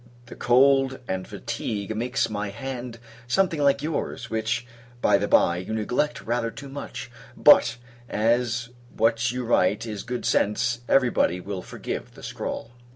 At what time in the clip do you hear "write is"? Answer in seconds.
9.45-10.01